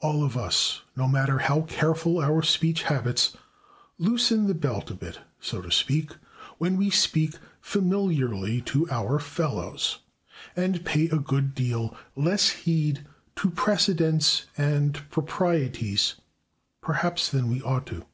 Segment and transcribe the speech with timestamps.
[0.00, 3.36] All of us, no matter how careful our speech habits,
[3.98, 6.12] loosen the belt a bit, so to speak,
[6.56, 9.98] when we speak familiarly to our fellows,
[10.56, 13.04] and pay a good deal less heed
[13.36, 16.14] to precedents and proprieties,
[16.80, 18.06] perhaps, than we ought to.